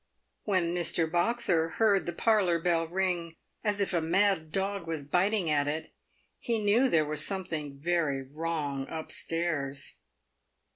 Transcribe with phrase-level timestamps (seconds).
[0.45, 1.05] "When Mr.
[1.11, 5.93] Boxer heard the parlour bell ring as if a mad dog was biting at it,
[6.39, 9.97] he knew there was some thing very wrong up stairs.